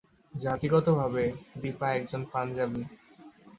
জাতিগতভাবে 0.33 1.23
দীপা 1.61 1.87
একজন 1.93 2.21
পাঞ্জাবি। 2.31 2.81